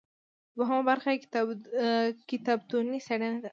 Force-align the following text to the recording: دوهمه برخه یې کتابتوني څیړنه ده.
دوهمه 0.57 0.83
برخه 0.89 1.09
یې 1.13 1.19
کتابتوني 2.29 2.99
څیړنه 3.07 3.39
ده. 3.43 3.49